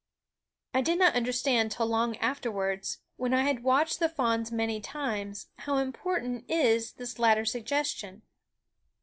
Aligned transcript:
I 0.73 0.81
did 0.81 0.97
not 0.97 1.15
understand 1.15 1.69
till 1.69 1.85
long 1.85 2.15
afterwards, 2.17 3.01
when 3.17 3.35
I 3.35 3.43
had 3.43 3.61
watched 3.63 3.99
the 3.99 4.09
fawns 4.09 4.51
many 4.51 4.79
times, 4.81 5.49
how 5.59 5.77
important 5.77 6.49
is 6.49 6.93
this 6.93 7.19
latter 7.19 7.45
suggestion. 7.45 8.23